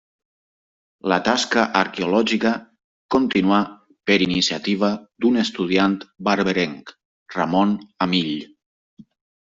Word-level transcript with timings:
La 1.11 1.19
tasca 1.27 1.65
arqueològica 1.81 2.53
continuà 3.17 3.61
per 4.11 4.19
iniciativa 4.29 4.91
d'un 4.97 5.41
estudiant 5.45 5.97
barberenc, 6.33 6.99
Ramon 7.39 7.81
Amill. 8.09 8.39